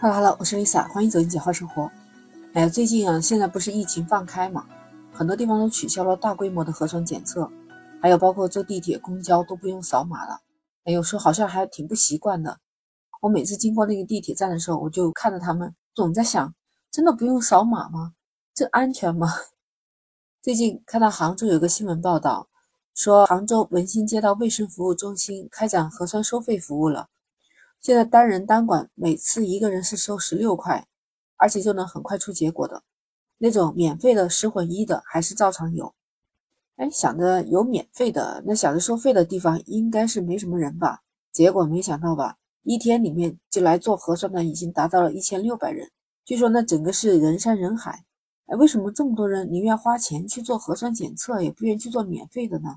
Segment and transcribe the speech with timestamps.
[0.00, 1.90] 哈喽哈喽，我是 Lisa，欢迎走进简化生活。
[2.54, 4.64] 哎呀，最近啊，现在不是疫情放开嘛，
[5.12, 7.50] 很多地方都取消了大规模的核酸检测，
[8.00, 10.38] 还有包括坐地铁、公交都不用扫码了。
[10.84, 12.60] 哎，有时候好像还挺不习惯的。
[13.20, 16.54] 我每次经过那个地铁站的时候，我就看着他们，总在想，
[16.92, 18.12] 真的不用扫码吗？
[18.54, 19.26] 这安全吗？
[20.40, 22.46] 最近看到杭州有个新闻报道，
[22.94, 27.08] 说杭州文心街道卫生服务中心开展核酸收费服务了。
[27.80, 30.86] 现在单人单管，每次一个人是收十六块，
[31.36, 32.82] 而且就能很快出结果的。
[33.38, 35.94] 那种免费的十混一的还是照常有。
[36.76, 41.02] 哎，想着有免费的，那想着收费的地方应该是没什么人吧？
[41.32, 45.88] 结果没想到吧，一天里面就来做核酸的已经达到了一千六百人。
[46.24, 48.04] 据说那整个是人山人海。
[48.46, 52.76] 哎，为什么这么多人宁愿花钱去做核酸检测，也不愿去做免费的呢？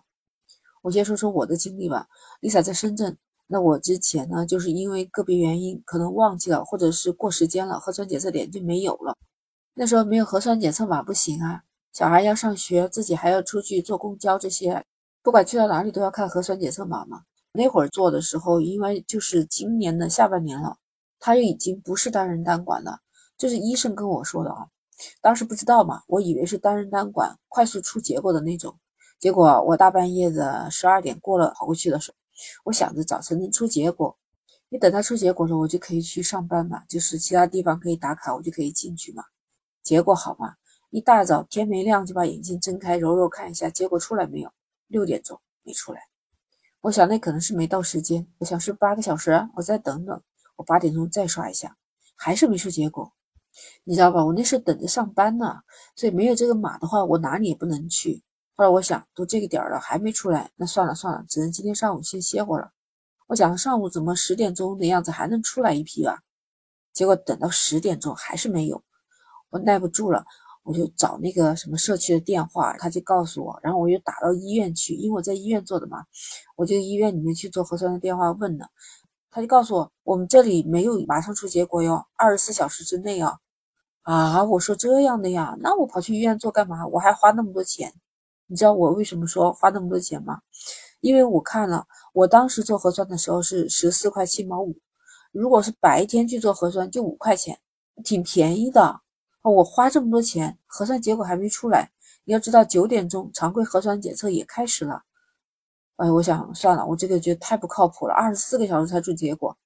[0.83, 2.07] 我先说说我的经历吧。
[2.39, 3.17] Lisa 在深圳。
[3.53, 9.17] 那我之前呢，就是因为个别原因可能忘记了，或者是过时间了，核酸检测点就没有了。
[9.73, 14.81] 那时候没有核酸检测码不行啊，小孩要上学，自己还要出去坐公交，这些
[15.21, 17.23] 不管去到哪里都要看核酸检测码嘛。
[17.51, 20.77] 那会儿做的时候，因为就是今年的下半年了，
[21.19, 22.99] 他又已经不是单人单管了，
[23.37, 24.67] 这是医生跟我说的啊。
[25.19, 28.77] 当时不知道嘛，我以为是单人单管，快速出结果的那种。
[29.19, 32.20] 结果我大半夜的十二点过了跑过去的时候。
[32.63, 34.17] 我想着早晨能出结果，
[34.69, 39.23] 你等他出结果了，我就可以去上班嘛，就是其他地方可以打卡，我就可以进去嘛。
[39.83, 40.55] 结果好嘛，
[40.89, 44.51] 一大早天没亮就把眼睛睁开，揉揉看一下结果出来没有，
[44.87, 46.01] 六点钟没出来。
[46.81, 50.21] 我想那可能是没到时间，我想是八个小时，我再等等。
[50.55, 51.75] 我八点钟再刷一下，
[52.15, 53.11] 还是没出结果。
[53.83, 54.23] 你知道吧？
[54.25, 55.61] 我那时候等着上班呢，
[55.95, 58.23] 所以没有这个码的话，我哪里也不能去。
[58.55, 62.71] 后来我想，都这个点了还没出来，那算了算了，只能今天上午先歇会了。
[63.27, 66.19] 我想上午怎么十点钟的样子还能出来一批啊？
[66.93, 68.83] 结果等到十点钟还是没有，
[69.49, 70.25] 我耐不住了，
[70.63, 76.03] 我就找那个什么社区的电话，他就告诉我，然后我又打到医院去，因为我在医院做的嘛，
[76.57, 78.67] 我就医院里面去做核酸的电话问了，
[79.31, 83.39] 他就告诉我，我们这里没有马上出结果哟，二十四小时之内啊。
[84.01, 86.85] 啊，我说这样的呀，那我跑去医院做干嘛？
[86.87, 87.93] 我还花那么多钱。
[88.51, 90.41] 你知道我为什么说花那么多钱吗？
[90.99, 94.75] 因为我看了，我当时做核酸的时候是十四块七毛五，
[95.31, 97.57] 如果是白天去做核酸就五块钱，
[98.03, 98.99] 挺便宜的。
[99.41, 101.89] 我花这么多钱，核酸结果还没出来。
[102.25, 105.01] 你要知道，九点钟常规核酸检测也开始了。
[105.95, 109.57] 哎，我想算了，我这个觉得太不靠谱了，二十四个小时才出结果。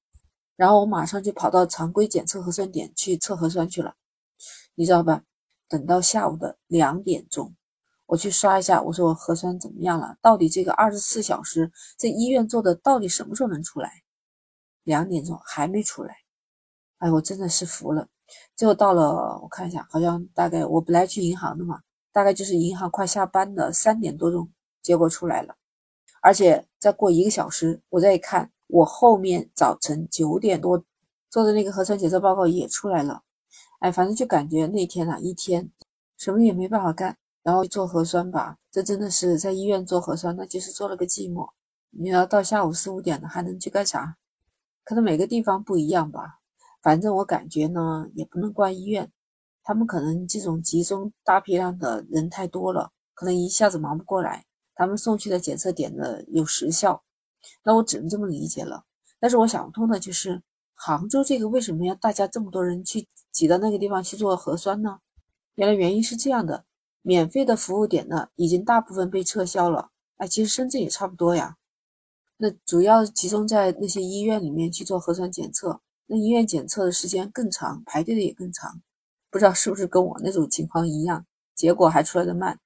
[0.56, 3.96] 然后我马上就跑到常规检测核酸点去测核酸去了，
[4.76, 5.24] 你知道吧？
[5.68, 7.56] 等到下午的两点钟。
[8.08, 10.18] 我去刷一下，我说我核酸怎么样了？
[10.22, 14.04] 到底这个二十四小时在医院做的，到底什么时候能出来？
[14.84, 16.16] 两点钟还没出来，
[17.00, 18.08] 哎，我真的是服了。
[18.56, 24.48] 最后到了，我看一下，好像大概我本来去银行的嘛，大概就是银行快下班的三点多钟，
[24.84, 25.56] 结果出来了。
[26.22, 30.84] 而且再过一个小时，我再一看，我后面早晨九点多
[31.30, 33.24] 做的那个核酸检测报告也出来了。
[33.80, 35.72] 哎，反正就感觉那天啊，一天
[36.18, 37.18] 什么也没办法干。
[37.46, 41.48] 然后做核酸吧，这真的是在医院做核酸，那就是做了个寂寞。
[41.92, 44.18] 你要到下午四五点了，还能去干啥？
[44.84, 46.40] 可能每个地方不一样吧。
[46.82, 49.12] 反正我感觉呢，也不能怪医院，
[49.62, 54.44] 他们可能这种集中大批量的人太多了，可能一下子忙不过来。
[54.74, 57.04] 他们送去的检测点呢有时效，
[57.64, 58.86] 那我只能这么理解了。
[59.20, 60.42] 但是我想不通的就是，
[60.74, 64.98] 杭州这个为什么要大家这么多人去挤到那个地方去做核酸呢？
[65.54, 66.66] 原来原因是这样的。
[67.08, 69.92] 免费的服务点呢，已经大部分被撤销了。
[70.18, 71.56] 哎，其实深圳也差不多呀。
[72.38, 78.82] 那主要集中在那些医院里面去做核酸检测，那医院检测的时间更长，排队的也更长。
[79.30, 82.60] 不知道是不是跟我那种情况一样，结果还出来的慢。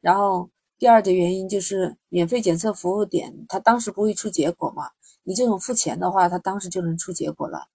[0.00, 4.88] 然后第二的原因就是免费检测服务点，他当时不会出结果嘛？
[5.24, 7.66] 你这种付钱的话，他当时就能出结果了。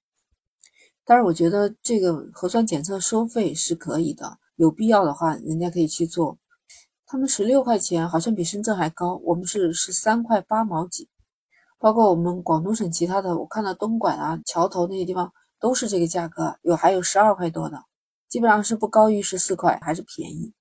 [1.06, 4.39] 但是我觉得这个核酸检测收费是可以的。
[4.55, 6.38] 有必要的话，人家可以去做。
[7.05, 9.15] 他们十六块钱，好像比深圳还高。
[9.23, 11.09] 我们是十三块八毛几，
[11.77, 17.83] 包括我们广东省其他的，我看到东莞啊、桥头那些地方都是这个价格，有还有十二块多的，
[18.29, 20.53] 基本上是不高于十四块，还是便宜。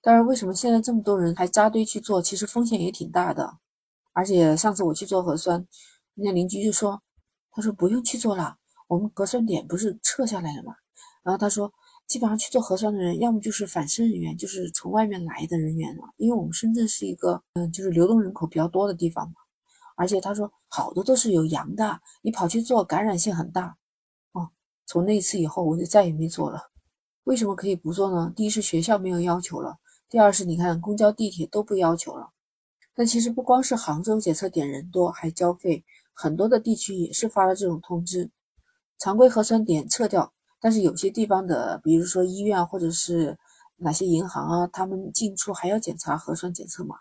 [0.00, 2.22] 但是为什么现在这么多人还扎堆去做？
[2.22, 3.58] 其实风险也挺大的。
[4.12, 5.66] 而且上次我去做核酸，
[6.14, 7.02] 人家邻居就说
[7.50, 8.56] ：“他说不用去做了，
[8.88, 10.74] 我们核酸点不是撤下来了吗？”
[11.24, 11.72] 然后他说。
[12.06, 16.02] 基本上去做核酸的人，要么就是返生人员，就是从外面来的人员了。
[16.16, 19.34] 因为我们深圳是一个，嗯，就是流动人口比较多的地方嘛。
[19.96, 23.76] 而且他说好多都是有阳的，你跑去做，感染性很大。
[24.32, 24.50] 哦，
[24.86, 26.70] 从那一次以后，我就再也没做了。
[27.24, 28.32] 为什么可以不做呢？
[28.36, 32.30] 第一是学校没有要求了，第二是你看公交、地铁都不要求了。
[32.94, 38.30] 但其实不光是杭州检测点人多还交费，很多的地区也是发了这种通知，
[38.98, 40.32] 常规核酸点撤掉，
[40.66, 43.38] 但是有些地方的，比如说医院或者是
[43.76, 46.96] 哪些银行啊，他们进出还要检查核酸检测码，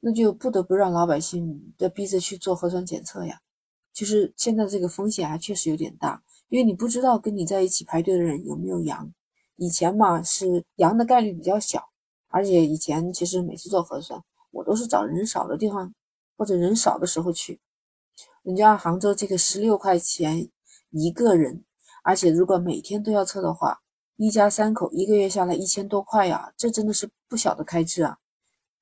[0.00, 3.40] 那就不得不让老百姓的逼着去做核酸检测呀。
[3.94, 9.10] 就是现在这个风险还确实有点大，因为你不知道跟你在一起排队的人有没有阳。
[9.56, 11.82] 以前嘛是阳的概率比较小，
[12.28, 15.94] 而且以前其实每次做核酸，我都是找人少的地方
[16.36, 17.58] 或者人少的时候去。
[18.42, 20.50] 人家杭州这个十六块钱
[20.90, 21.64] 一个人，
[22.04, 23.80] 而且如果每天都要测的话，
[24.16, 28.18] 一家三口一个月下来一千多块呀，这真的是不小的开支啊！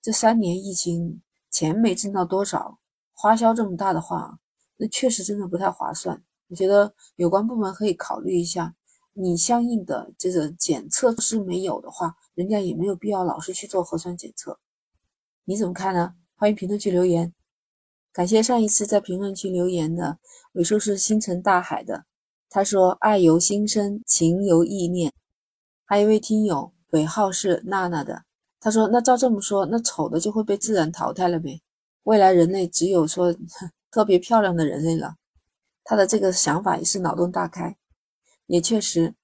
[0.03, 2.79] 这三年疫情钱没挣到多少，
[3.13, 4.39] 花销这么大的话，
[4.77, 6.23] 那确实真的不太划算。
[6.49, 8.75] 我觉得有关部门可以考虑一下。
[9.15, 14.59] 你相应的这个检测是没有的话，人家也没有必要老是去做核酸检测。
[15.45, 16.15] 你怎么看呢？
[16.35, 17.33] 欢迎评论区留言。
[18.13, 20.19] 感谢上一次在评论区留言的
[20.53, 22.05] 尾数是星辰大海的，
[22.55, 25.11] 他说爱由心生，情由意念。
[25.87, 28.25] 还有一位听友尾号是娜娜的，
[28.61, 31.63] 他说那照这么说，那丑的就会被自然淘汰了呗？
[32.03, 33.35] 未来人类只有说
[33.91, 35.15] 特别漂亮的人类了。
[35.83, 37.75] 他的这个想法也是脑洞大开。
[38.45, 39.15] 也确实，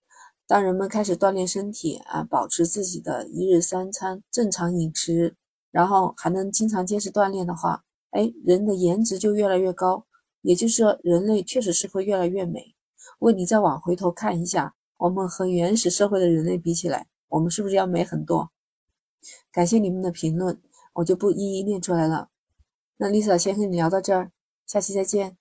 [0.47, 5.37] 当人们开始锻炼身体啊，保持自己的一日三餐正常饮食，
[5.71, 10.07] 然后还能经常坚持锻炼的话，哎，人的颜值就越来越高。
[10.41, 12.75] 也就是说，人类确实是会越来越美。
[13.19, 18.51] 问你再往回头看一下，我们和原始社会的人类比起来，我们是不是要美很多？
[19.51, 20.61] 感谢你们的评论，
[20.93, 22.31] 我就不一一念出来了。
[22.97, 24.31] 那 Lisa 先和你聊到这儿，
[24.67, 25.37] 下期再见。